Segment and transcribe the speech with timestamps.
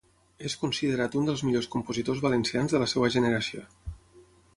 [0.47, 3.63] És considerat un dels millors compositors valencians de la seva generació.